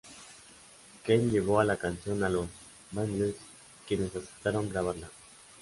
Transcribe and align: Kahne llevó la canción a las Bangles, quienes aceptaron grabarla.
Kahne 1.05 1.27
llevó 1.29 1.61
la 1.61 1.77
canción 1.77 2.23
a 2.23 2.29
las 2.29 2.47
Bangles, 2.89 3.35
quienes 3.87 4.09
aceptaron 4.15 4.67
grabarla. 4.67 5.07